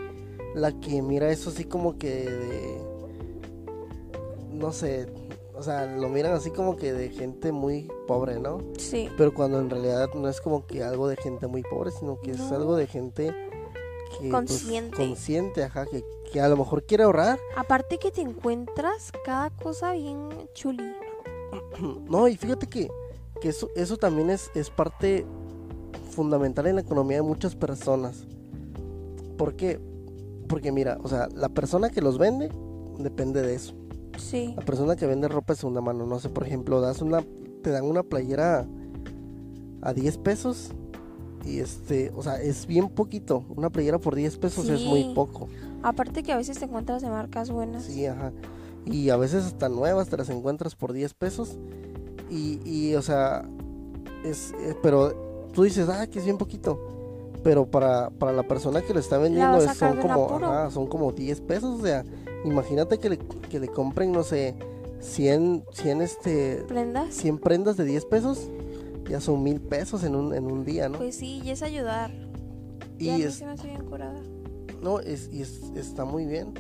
[0.55, 2.79] la que mira eso así como que de,
[4.53, 5.07] no sé,
[5.55, 8.59] o sea, lo miran así como que de gente muy pobre, ¿no?
[8.79, 9.09] Sí.
[9.17, 12.33] Pero cuando en realidad no es como que algo de gente muy pobre, sino que
[12.33, 13.35] es algo de gente
[14.07, 14.97] que, pues, Consciente.
[14.97, 17.39] consciente, ajá, que, que a lo mejor quiere ahorrar.
[17.57, 20.85] Aparte que te encuentras cada cosa bien chuli.
[22.09, 22.89] No, y fíjate que,
[23.41, 25.27] que eso, eso también es, es parte
[26.11, 28.27] fundamental en la economía de muchas personas.
[29.37, 29.79] ¿Por qué?
[30.49, 32.51] Porque mira, o sea, la persona que los vende
[32.99, 33.75] depende de eso.
[34.19, 34.55] Sí.
[34.57, 37.23] La persona que vende ropa de segunda mano, no sé, por ejemplo, das una,
[37.63, 38.67] te dan una playera
[39.83, 40.73] a 10 pesos
[41.47, 43.45] y este, o sea, es bien poquito.
[43.57, 45.49] Una playera por 10 pesos es muy poco.
[45.83, 47.85] Aparte que a veces te encuentras de marcas buenas.
[47.85, 48.33] Sí, ajá.
[48.85, 51.57] Y a veces hasta nuevas te las encuentras por 10 pesos.
[52.31, 53.45] Y, y o sea,
[54.25, 56.81] es, eh, pero tú dices, ah, que es bien poquito.
[57.45, 61.13] Pero para, para la persona que lo está vendiendo es- son como, ajá, son como
[61.13, 61.81] 10 pesos.
[61.81, 62.05] O sea,
[62.45, 64.57] imagínate que le, que le compren, no sé,
[65.01, 67.15] 100, 100, este, ¿Prendas?
[67.15, 68.51] 100 prendas de 10 pesos.
[69.09, 70.99] Ya son mil pesos en un, en un día, ¿no?
[70.99, 72.11] Pues sí, y es ayudar.
[72.99, 74.21] Y, y a mí es, se me hace bien curada.
[74.83, 76.53] No, es, y es- está muy bien.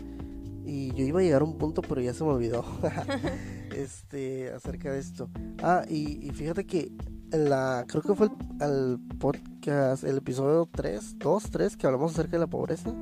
[0.64, 2.64] Y yo iba a llegar a un punto, pero ya se me olvidó.
[3.76, 5.28] este, acerca de esto.
[5.62, 6.92] Ah, y, y fíjate que
[7.32, 8.32] en la, creo que fue el,
[8.70, 12.94] el podcast, el episodio 3, 2, 3, que hablamos acerca de la pobreza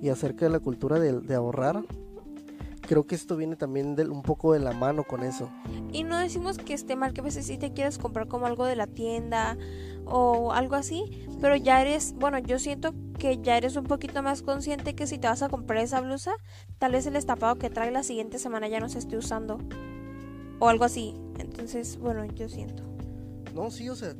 [0.00, 1.84] y acerca de la cultura de, de ahorrar.
[2.86, 5.50] Creo que esto viene también del- un poco de la mano con eso.
[5.92, 8.64] Y no decimos que esté mal que a veces sí te quieres comprar como algo
[8.64, 9.56] de la tienda
[10.04, 14.42] o algo así, pero ya eres, bueno, yo siento que ya eres un poquito más
[14.42, 16.32] consciente que si te vas a comprar esa blusa,
[16.78, 19.58] tal vez el estapado que trae la siguiente semana ya no se esté usando
[20.60, 21.14] o algo así.
[21.38, 22.84] Entonces, bueno, yo siento.
[23.54, 24.14] No, sí, o sea,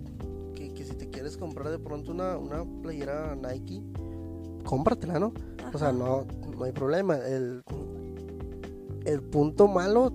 [0.55, 3.83] que, que si te quieres comprar de pronto una, una playera Nike,
[4.65, 5.33] cómpratela, ¿no?
[5.73, 6.27] O sea, no,
[6.57, 7.17] no hay problema.
[7.19, 7.63] El,
[9.07, 10.13] el punto malo,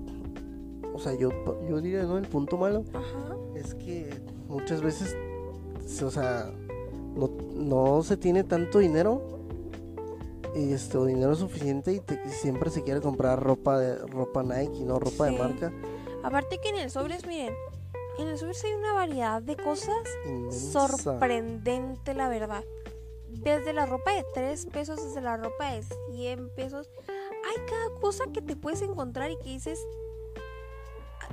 [0.93, 1.30] o sea, yo,
[1.67, 2.17] yo diría, ¿no?
[2.17, 3.36] El punto malo Ajá.
[3.56, 4.10] es que
[4.47, 5.15] muchas veces,
[6.04, 6.51] o sea,
[7.15, 9.21] no, no se tiene tanto dinero
[10.56, 14.43] y este, o dinero suficiente y, te- y siempre se quiere comprar ropa de ropa
[14.43, 14.99] Nike, ¿no?
[14.99, 15.34] Ropa Sí.
[15.34, 15.71] de marca.
[16.23, 17.54] Aparte que en el sobres, miren,
[18.19, 20.88] en el sobres hay una variedad de cosas inmensa.
[20.89, 22.63] sorprendente, la verdad.
[23.30, 26.89] Desde la ropa de 3 pesos, desde la ropa de 100 pesos.
[27.52, 29.80] Hay cada cosa que te puedes encontrar y que dices...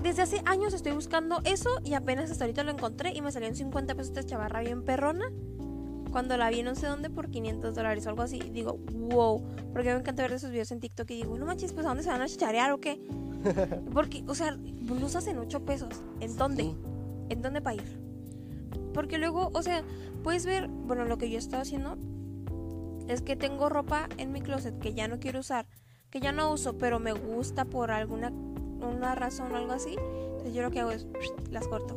[0.02, 3.48] Desde hace años estoy buscando eso y apenas hasta ahorita lo encontré y me salió
[3.48, 5.30] en 50 pesos esta chavarra bien perrona.
[6.10, 8.36] Cuando la vi no sé dónde por 500 dólares o algo así.
[8.36, 9.44] Y digo, wow.
[9.72, 12.02] Porque me encanta ver esos videos en TikTok y digo, no manches, pues ¿a dónde
[12.02, 13.00] se van a chicharear o qué?
[13.92, 15.94] Porque, o sea, blusas en 8 pesos.
[16.20, 16.62] ¿En dónde?
[16.64, 16.76] Sí.
[17.28, 18.00] ¿En dónde para ir?
[18.94, 19.84] Porque luego, o sea,
[20.22, 21.96] puedes ver, bueno, lo que yo estaba haciendo
[23.08, 25.66] es que tengo ropa en mi closet que ya no quiero usar,
[26.10, 29.96] que ya no uso, pero me gusta por alguna una razón o algo así.
[30.30, 31.06] Entonces yo lo que hago es
[31.50, 31.94] las corto.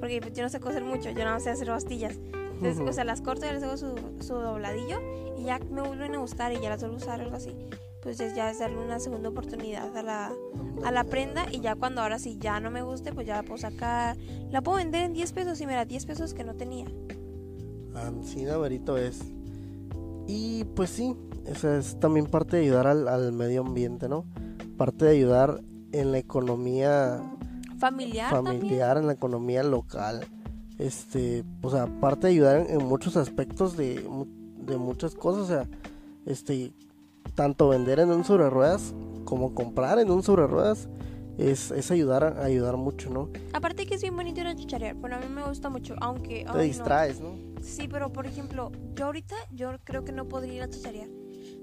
[0.00, 2.18] Porque pues, yo no sé coser mucho, yo no sé hacer bastillas.
[2.54, 4.98] Entonces, o sea, las corto y les hago su, su dobladillo
[5.38, 7.54] y ya me vuelven a gustar y ya las vuelvo a usar o algo así.
[8.02, 10.32] Pues es- ya es darle una segunda oportunidad a la,
[10.84, 13.42] a la prenda y ya cuando ahora sí ya no me guste, pues ya la
[13.44, 14.16] puedo sacar.
[14.50, 16.86] La puedo vender en 10 pesos y mira, 10 pesos que no tenía.
[17.94, 19.20] Así de verito es.
[20.26, 21.14] Y pues sí,
[21.46, 24.24] esa es también parte de ayudar al, al medio ambiente, ¿no?
[24.76, 25.60] Parte de ayudar
[25.92, 27.20] en la economía
[27.78, 28.60] Familiar, también.
[28.60, 30.26] familiar, en la economía local.
[30.78, 34.04] Este, o sea, parte de ayudar en, en muchos aspectos de,
[34.56, 35.68] de muchas cosas, o sea,
[36.26, 36.72] este,
[37.34, 40.88] tanto vender en un sobre ruedas como comprar en un sobre ruedas
[41.38, 43.30] es, es ayudar ayudar mucho, ¿no?
[43.52, 44.94] Aparte que es bien bonito ir a chicharear.
[44.96, 46.44] Bueno, a mí me gusta mucho, aunque...
[46.44, 46.62] Te ay, no.
[46.62, 47.34] distraes, ¿no?
[47.62, 51.08] Sí, pero por ejemplo, yo ahorita yo creo que no podría ir a chicharear.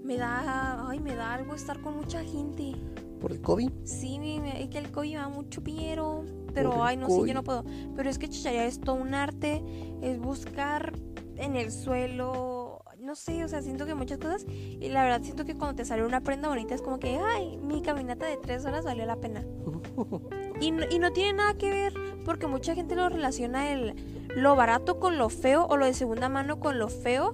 [0.03, 2.73] Me da, ay, me da algo estar con mucha gente.
[3.19, 3.71] Por el COVID.
[3.83, 4.19] Sí,
[4.55, 6.23] es que el COVID da mucho piero.
[6.53, 7.27] Pero, ay, no, sí, COVID.
[7.27, 7.63] yo no puedo.
[7.95, 9.61] Pero es que chicharear es todo un arte.
[10.01, 10.93] Es buscar
[11.35, 12.83] en el suelo.
[12.99, 14.45] no sé, o sea, siento que muchas cosas.
[14.47, 17.57] Y la verdad, siento que cuando te sale una prenda bonita es como que, ay,
[17.57, 19.43] mi caminata de tres horas valió la pena.
[20.61, 21.93] Y no, y no tiene nada que ver,
[22.25, 23.95] porque mucha gente lo relaciona el,
[24.35, 27.31] lo barato con lo feo o lo de segunda mano con lo feo.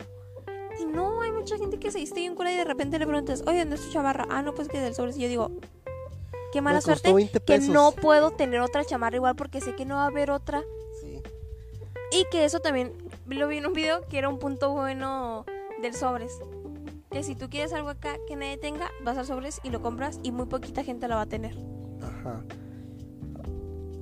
[0.80, 3.44] Y no, hay mucha gente que se viste bien cura y de repente le preguntas,
[3.48, 4.26] oye, ¿dónde es tu chamarra?
[4.30, 5.12] Ah, no, pues que del sobre.
[5.16, 5.52] Y yo digo,
[6.52, 9.96] qué mala suerte 20 que no puedo tener otra chamarra igual porque sé que no
[9.96, 10.64] va a haber otra.
[11.02, 11.22] Sí.
[12.12, 12.94] Y que eso también
[13.28, 15.46] lo vi en un video que era un punto bueno
[15.82, 16.40] del sobres.
[17.12, 20.20] Que si tú quieres algo acá que nadie tenga, vas al sobres y lo compras
[20.24, 21.56] y muy poquita gente la va a tener.
[22.02, 22.44] Ajá.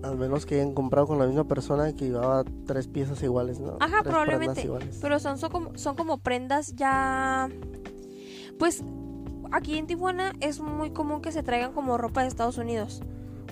[0.03, 3.77] Al menos que hayan comprado con la misma persona que llevaba tres piezas iguales, ¿no?
[3.79, 4.69] Ajá, Tres probablemente.
[5.01, 7.49] Pero son, son, como, son como prendas ya...
[8.59, 8.83] Pues
[9.51, 13.01] aquí en Tijuana es muy común que se traigan como ropa de Estados Unidos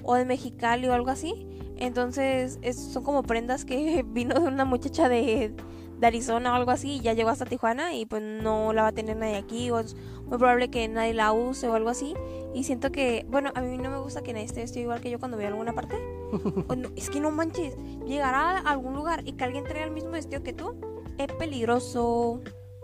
[0.04, 1.48] o de Mexicali o algo así.
[1.78, 5.54] Entonces es- son como prendas que vino de una muchacha de,
[6.00, 8.88] de Arizona o algo así y ya llegó hasta Tijuana y pues no la va
[8.90, 9.96] a tener nadie aquí o es
[10.28, 12.14] muy probable que nadie la use o algo así.
[12.54, 15.10] Y siento que, bueno, a mí no me gusta que nadie esté vestido igual que
[15.10, 15.96] yo cuando voy a alguna parte.
[16.70, 19.92] O no, es que no manches, llegar a algún lugar y que alguien traiga el
[19.92, 20.76] mismo vestido que tú
[21.18, 22.42] es peligroso.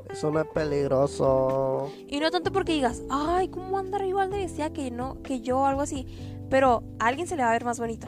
[0.09, 1.91] Eso no es peligroso.
[2.07, 5.59] Y no tanto porque digas, ay, ¿cómo andar igual de vestida que, no, que yo
[5.59, 6.05] o algo así?
[6.49, 8.07] Pero a alguien se le va a ver más bonito.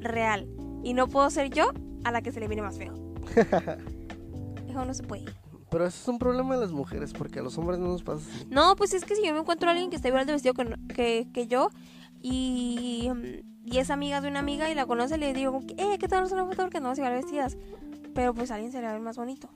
[0.00, 0.48] Real.
[0.82, 1.70] Y no puedo ser yo
[2.04, 2.94] a la que se le viene más feo.
[4.68, 5.24] Eso no se puede.
[5.72, 8.20] Pero eso es un problema de las mujeres, porque a los hombres no nos pasa
[8.20, 8.46] así.
[8.50, 10.52] No, pues es que si yo me encuentro a alguien que está igual de vestido
[10.52, 11.70] que, que, que yo
[12.20, 13.10] y,
[13.64, 16.44] y es amiga de una amiga y la conoce, le digo, eh, ¿qué tal una
[16.44, 16.62] foto?
[16.62, 17.56] Porque no vas igual vestidas.
[18.14, 19.48] Pero pues a alguien se le va a ver más bonito.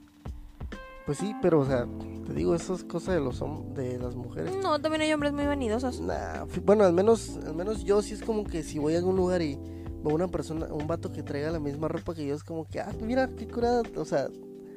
[1.05, 1.87] Pues sí, pero o sea,
[2.25, 3.39] te digo, eso es cosa de los
[3.75, 4.55] de las mujeres.
[4.63, 6.01] No, también hay hombres muy vanidosos.
[6.01, 9.15] Nah, bueno, al menos, al menos yo sí es como que si voy a algún
[9.15, 9.55] lugar y
[10.03, 12.81] veo una persona, un vato que traiga la misma ropa que yo, es como que,
[12.81, 13.83] ah, mira, qué curada.
[13.95, 14.27] O sea,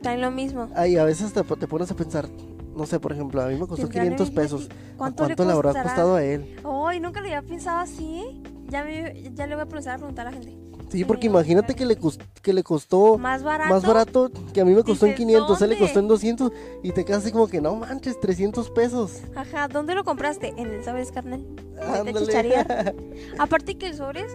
[0.02, 0.68] Traen lo mismo.
[0.74, 2.28] ay, a veces te, te pones a pensar,
[2.74, 4.68] no sé, por ejemplo, a mí me costó Tendrán 500 el- pesos.
[4.96, 5.84] ¿Cuánto, ¿A cuánto le, habrá costará?
[5.88, 6.56] costado a él?
[6.64, 8.42] Ay, nunca le había pensado así.
[8.68, 10.56] Ya, me, ya le voy a empezar a preguntar a la gente.
[10.90, 13.70] Sí, porque imagínate que le, cos- que le costó ¿Más barato?
[13.72, 16.08] más barato que a mí me costó en Dices, 500, a él le costó en
[16.08, 19.20] 200 y te quedas así como que no manches, 300 pesos.
[19.36, 20.52] Ajá, ¿dónde lo compraste?
[20.56, 21.46] En el Sobres, carnal.
[21.80, 22.26] Ándale.
[22.26, 22.94] chicharear.
[23.38, 24.32] Aparte que el Sobres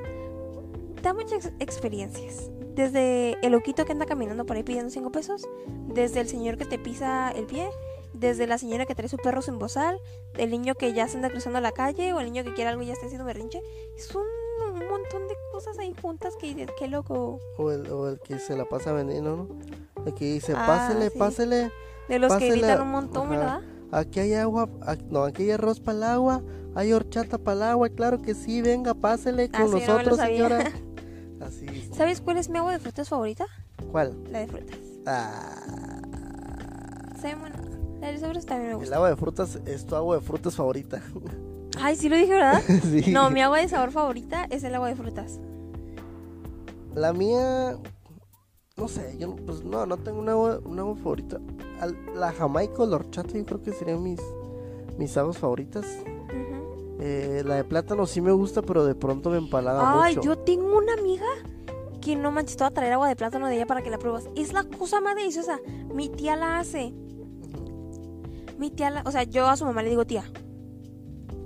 [1.06, 2.50] da muchas ex- experiencias.
[2.76, 5.48] Desde el loquito que anda caminando por ahí pidiendo 5 pesos,
[5.88, 7.70] desde el señor que te pisa el pie,
[8.14, 10.00] desde la señora que trae su perro sin bozal,
[10.38, 12.82] el niño que ya se anda cruzando la calle o el niño que quiere algo
[12.84, 13.62] y ya está haciendo berrinche.
[13.96, 14.24] Es un,
[14.74, 17.40] un montón de cosas ahí juntas que qué loco.
[17.58, 20.04] o, el, o el que se la pasa vendiendo, ¿no?
[20.06, 21.18] El que dice, Ah, pásele, sí.
[21.20, 21.72] pásele,
[22.10, 23.38] De los que Pásela, gritan un montón, ajá.
[23.38, 23.62] ¿verdad?
[23.92, 26.42] aquí hay agua, ac- no, aquí hay arroz para el agua,
[26.76, 30.18] hay horchata para el agua, claro que sí, venga, pásele con Ah, sí, no nosotros,
[30.18, 30.36] sabía.
[30.50, 30.72] señora.
[31.42, 33.46] Así, ¿Sabes cuál es mi agua de frutas favorita?
[33.92, 34.16] ¿cuál?
[34.32, 34.78] La de frutas.
[35.06, 36.02] Ah,
[37.22, 37.56] Sabe bueno.
[38.00, 38.96] La de sobres también me el gusta.
[38.96, 41.02] agua de frutas es tu agua de frutas favorita.
[41.82, 42.62] Ay, sí lo dije, ¿verdad?
[42.84, 43.12] sí.
[43.12, 45.40] No, mi agua de sabor favorita es el agua de frutas.
[46.94, 47.78] La mía,
[48.78, 51.40] no sé, yo no- pues no, no tengo un agua, un agua favorita.
[51.82, 54.22] Al- La jamaica o la horchata yo creo que serían mis,
[54.98, 55.86] mis aguas favoritas.
[57.08, 60.28] Eh, la de plátano sí me gusta, pero de pronto me empalaga Ay, mucho.
[60.28, 61.28] yo tengo una amiga
[62.02, 64.00] que no manches, te voy a traer agua de plátano de ella para que la
[64.00, 64.28] pruebas.
[64.36, 65.60] Es la cosa más deliciosa.
[65.94, 66.94] Mi tía la hace.
[68.58, 69.04] Mi tía la...
[69.06, 70.24] O sea, yo a su mamá le digo tía.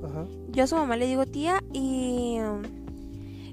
[0.05, 0.25] Ajá.
[0.47, 2.37] Yo a su mamá le digo tía y...
[2.39, 2.61] um,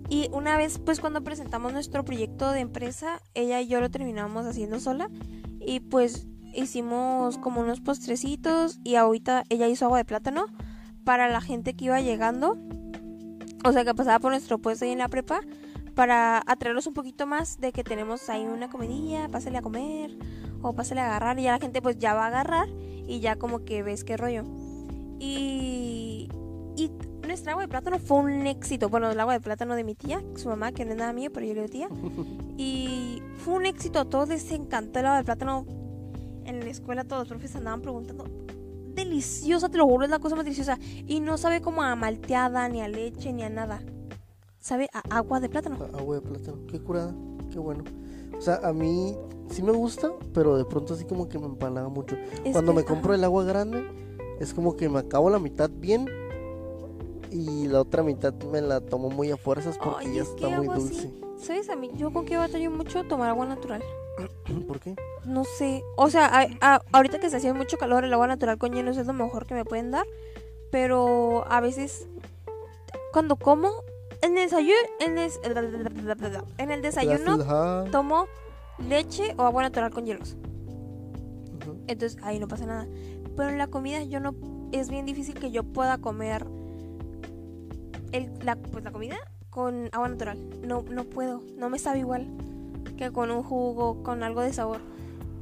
[0.08, 4.46] Y una vez, pues cuando presentamos nuestro proyecto de empresa, ella y yo lo terminamos
[4.46, 5.10] haciendo sola.
[5.60, 10.46] Y pues hicimos como unos postrecitos y ahorita ella hizo agua de plátano
[11.06, 12.58] para la gente que iba llegando.
[13.64, 15.40] O sea, que pasaba por nuestro puesto ahí en la prepa.
[15.94, 20.10] Para atraerlos un poquito más de que tenemos ahí una comidilla, pásale a comer
[20.60, 21.38] o pásale a agarrar.
[21.38, 22.68] Y ya la gente pues ya va a agarrar
[23.06, 24.42] y ya como que ves qué rollo.
[25.20, 26.28] Y,
[26.76, 26.90] y
[27.24, 28.88] nuestra agua de plátano fue un éxito.
[28.88, 31.30] Bueno, el agua de plátano de mi tía, su mamá, que no es nada mío,
[31.32, 31.88] pero yo le digo tía.
[32.58, 34.00] Y fue un éxito.
[34.00, 35.66] A todos les encantó el agua de plátano.
[36.44, 38.45] En la escuela todos los profes andaban preguntando.
[38.96, 40.78] Deliciosa, te lo juro, es la cosa más deliciosa.
[41.06, 43.80] Y no sabe como a malteada, ni a leche, ni a nada.
[44.58, 45.76] Sabe a agua de plátano.
[45.94, 47.14] A- Agua de plátano, qué curada,
[47.52, 47.84] qué bueno.
[48.36, 49.14] O sea, a mí
[49.50, 52.16] sí me gusta, pero de pronto así como que me empalaga mucho.
[52.44, 53.18] Es Cuando que- me compro ajá.
[53.18, 53.86] el agua grande,
[54.40, 56.06] es como que me acabo la mitad bien
[57.30, 60.48] y la otra mitad me la tomo muy a fuerzas porque Ay, ya es está
[60.48, 61.10] muy agua así- dulce.
[61.38, 61.68] ¿Sabes?
[61.70, 63.82] A mí, yo con qué batallo mucho tomar agua natural.
[64.66, 64.94] ¿Por qué?
[65.24, 65.82] No sé.
[65.96, 68.96] O sea, a- a- ahorita que se hace mucho calor, el agua natural con hielos
[68.96, 70.06] es lo mejor que me pueden dar.
[70.70, 72.06] Pero a veces,
[73.12, 73.70] cuando como,
[74.22, 75.30] en el desayuno, en el,
[76.58, 77.36] en el desayuno
[77.90, 78.26] tomo
[78.88, 80.36] leche o agua natural con hielos.
[81.86, 82.86] Entonces ahí no pasa nada.
[83.36, 84.34] Pero en la comida yo no...
[84.72, 86.44] Es bien difícil que yo pueda comer
[88.12, 89.16] el, la, pues la comida
[89.50, 90.38] con agua natural.
[90.62, 91.40] No, no puedo.
[91.56, 92.26] No me sabe igual
[92.96, 94.78] que con un jugo, con algo de sabor.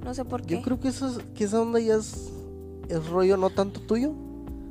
[0.05, 0.57] No sé por qué.
[0.57, 2.31] Yo creo que, eso es- que esa onda ya es,
[2.89, 4.13] es rollo no tanto tuyo,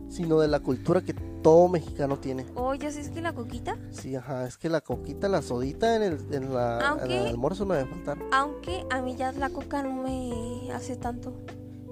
[0.10, 2.46] sino de la cultura que todo mexicano tiene.
[2.56, 5.96] Oh, ya sé, es que la coquita, Sí, ajá, es que la coquita, la sodita
[5.96, 8.18] en el, en la, en Aunque- el almuerzo no debe faltar.
[8.32, 11.34] aunque a mí ya la coca no me hace tanto.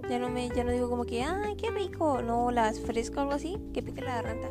[0.10, 2.22] Ya no me, ya no digo como que, ay, qué rico.
[2.22, 4.50] No, las fresca o algo así, que pique la garganta.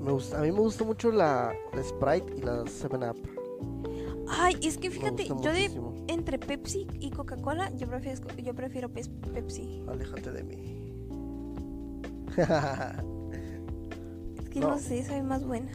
[0.00, 3.16] Me gusta, a mí me gusta mucho la, la Sprite y la 7-Up.
[4.28, 5.70] Ay, es que fíjate, yo de
[6.08, 9.82] entre Pepsi y Coca-Cola, yo prefiero, yo prefiero Pepsi.
[9.88, 10.92] Aléjate de mí.
[14.38, 14.68] Es que No.
[14.70, 15.70] no, sé, sabe más buena.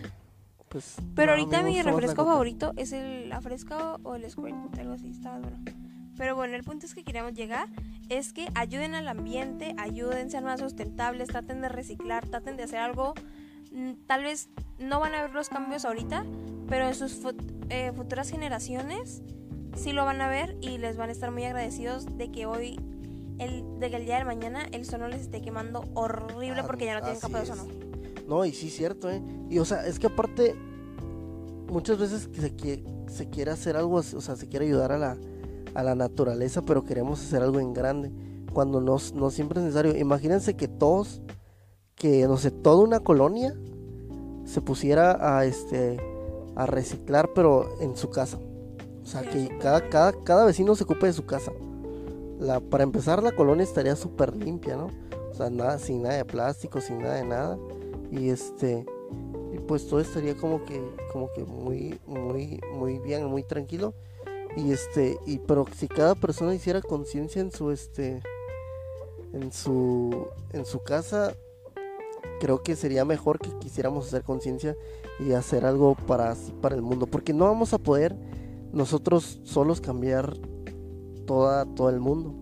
[0.70, 4.94] pues, Pero no, ahorita mi refresco favorito es el la fresca o el Squirt, algo
[4.94, 5.58] así, más bueno.
[6.18, 7.68] Pero bueno, el punto es que queremos llegar
[8.10, 12.80] es que ayuden al ambiente, ayuden, sean más sustentables, traten de reciclar, traten de hacer
[12.80, 13.14] algo.
[13.72, 16.26] mm, Tal vez no van a ver los cambios ahorita,
[16.68, 17.14] pero en sus
[17.70, 19.22] eh, futuras generaciones
[19.76, 22.80] sí lo van a ver y les van a estar muy agradecidos de que hoy,
[23.38, 26.66] el, de que el día de mañana el sol no les esté quemando horrible Ah,
[26.66, 27.68] porque ya no tienen capa de ozono.
[28.28, 29.22] No, y sí, cierto, ¿eh?
[29.50, 30.56] Y o sea, es que aparte,
[31.68, 34.98] muchas veces que se, quiere, se quiere hacer algo, o sea, se quiere ayudar a
[34.98, 35.18] la,
[35.74, 38.12] a la naturaleza, pero queremos hacer algo en grande,
[38.54, 39.98] cuando no, no siempre es necesario.
[39.98, 41.22] Imagínense que todos,
[41.96, 43.56] que no sé, toda una colonia
[44.46, 45.98] se pusiera a, este,
[46.60, 48.38] a reciclar, pero en su casa.
[49.02, 51.54] O sea, que cada, cada, cada vecino se ocupe de su casa.
[52.38, 54.88] La, para empezar, la colonia estaría súper limpia, ¿no?
[55.32, 57.58] O sea, nada, sin nada de plástico, sin nada de nada.
[58.12, 58.86] Y este,
[59.54, 60.82] y pues todo estaría como que,
[61.14, 63.94] como que muy, muy, muy bien, muy tranquilo.
[64.58, 68.22] Y este, y pero si cada persona hiciera conciencia en su este,
[69.32, 71.38] en su, en su casa,
[72.42, 74.76] creo que sería mejor que quisiéramos hacer conciencia
[75.20, 78.16] y hacer algo para para el mundo, porque no vamos a poder
[78.72, 80.38] nosotros solos cambiar
[81.26, 82.34] toda todo el mundo.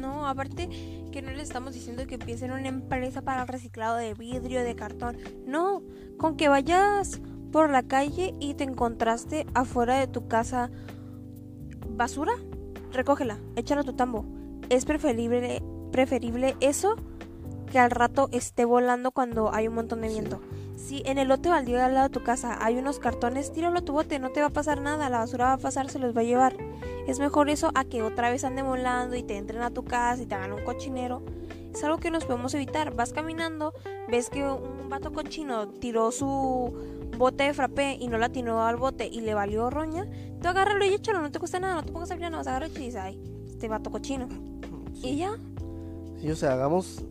[0.00, 0.68] No, aparte
[1.10, 4.74] que no les estamos diciendo que empiecen una empresa para el reciclado de vidrio, de
[4.74, 5.16] cartón.
[5.46, 5.82] No,
[6.18, 10.70] con que vayas por la calle y te encontraste afuera de tu casa
[11.88, 12.32] basura,
[12.92, 14.24] recógela, échala a tu tambo.
[14.68, 16.96] Es preferible, preferible eso
[17.72, 20.24] que al rato esté volando cuando hay un montón de Sí.
[20.88, 23.80] Si en el lote baldío de al lado de tu casa hay unos cartones, tíralo
[23.80, 25.98] a tu bote, no te va a pasar nada, la basura va a pasar, se
[25.98, 26.56] los va a llevar.
[27.06, 30.22] Es mejor eso a que otra vez anden volando y te entren a tu casa
[30.22, 31.22] y te hagan un cochinero.
[31.74, 32.94] Es algo que nos podemos evitar.
[32.94, 33.74] Vas caminando,
[34.10, 36.72] ves que un vato cochino tiró su
[37.18, 40.06] bote de frappé y no la tiró al bote y le valió roña.
[40.40, 42.46] Tú agárralo y échalo, no te cuesta nada, no te pongas a abrir nada, vas
[42.46, 44.26] a agarrar y dices, ay, este vato cochino.
[45.02, 45.36] Y ya,
[46.18, 47.04] Sí, o sea, hagamos,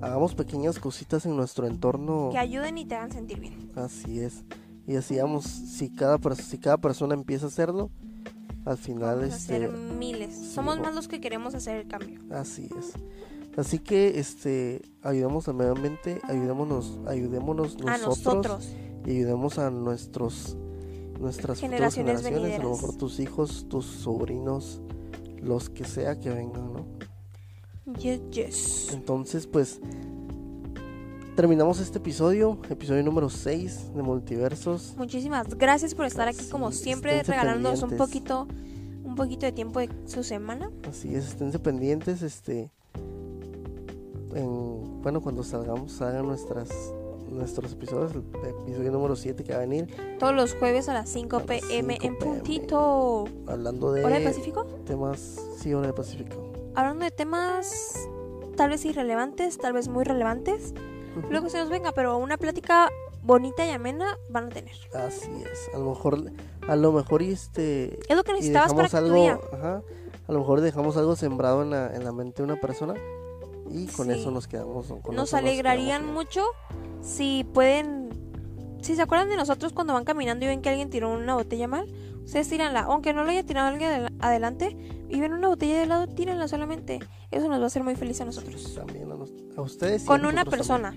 [0.00, 2.30] hagamos pequeñas cositas en nuestro entorno.
[2.32, 3.70] que ayuden y te hagan sentir bien.
[3.74, 4.44] Así es.
[4.86, 7.90] Y así vamos, si cada, si cada persona empieza a hacerlo,
[8.64, 10.34] al final Vamos a este, hacer miles.
[10.36, 12.20] Somos más los que queremos hacer el cambio.
[12.30, 12.92] así es.
[13.56, 18.76] Así que este ayudemos al medio ambiente, ayudémonos, ayudémonos A nosotros nosotros.
[19.06, 20.56] y ayudemos a nuestros
[21.18, 24.82] nuestras futuras Generaciones generaciones, a lo mejor tus hijos, tus sobrinos,
[25.40, 26.95] los que sea que vengan, ¿no?
[27.94, 28.92] Yes, yes.
[28.92, 29.80] Entonces, pues
[31.36, 34.94] terminamos este episodio, episodio número 6 de Multiversos.
[34.96, 38.48] Muchísimas gracias por estar aquí como siempre regalándonos un poquito
[39.04, 40.70] un poquito de tiempo de su semana.
[40.88, 42.70] Así es, esténse pendientes, este
[44.34, 46.68] en, bueno, cuando salgamos, salgan nuestras
[47.30, 48.22] nuestros episodios, el
[48.62, 49.86] episodio número 7 que va a venir,
[50.18, 53.24] Todos los jueves a las 5 A las pm 5 en puntito.
[53.46, 54.64] hablando de ¿Hora de Pacífico?
[54.84, 56.45] temas, sí, hora de Pacífico.
[56.76, 58.08] Hablando de temas
[58.56, 60.72] tal vez irrelevantes, tal vez muy relevantes.
[61.30, 62.90] Que se nos venga, pero una plática
[63.22, 64.74] bonita y amena van a tener.
[64.94, 66.30] Así es, a lo mejor,
[66.68, 69.40] a lo mejor este Es lo que necesitabas para tu algo, día.
[69.52, 69.82] ajá,
[70.28, 72.94] a lo mejor dejamos algo sembrado en la, en la mente de una persona
[73.70, 74.20] y con Sí.
[74.20, 74.86] eso nos quedamos.
[75.02, 76.44] con Nos alegrarían quedamos mucho
[77.00, 78.10] si pueden.
[78.82, 81.66] Si se acuerdan de nosotros cuando van caminando y ven que alguien tiró una botella
[81.66, 81.86] mal,
[82.24, 82.80] ustedes tíranla.
[82.80, 84.76] Aunque no lo haya tirado alguien adel- adelante
[85.08, 86.98] y ven una botella de lado, tírenla solamente.
[87.30, 88.74] Eso nos va a hacer muy felices a nosotros.
[88.74, 90.02] También a, nos- a ustedes.
[90.02, 90.94] y a Con una persona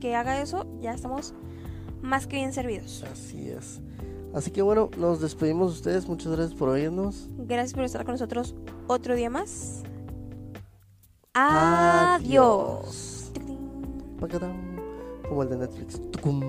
[0.00, 1.34] que haga eso, ya estamos
[2.02, 3.04] más que bien servidos.
[3.12, 3.80] Así es.
[4.32, 6.08] Así que bueno, nos despedimos de ustedes.
[6.08, 7.28] Muchas gracias por oírnos.
[7.36, 8.54] Gracias por estar con nosotros
[8.86, 9.82] otro día más.
[11.34, 13.30] Adiós.
[14.20, 14.76] Pacatán,
[15.28, 16.00] Como el de Netflix.
[16.12, 16.40] Tucum.